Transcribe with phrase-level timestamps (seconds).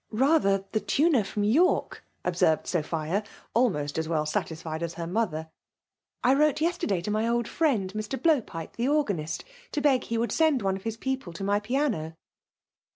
[0.29, 5.51] ''Rather, the tuner from York," observed Sophia, almost as well satisfied as her mother;
[5.87, 8.19] *' I wrote yesterday to my old friend, Mr.
[8.19, 11.59] Blow pipe, the organist, to beg he would send one of his people to my
[11.59, 12.15] piano."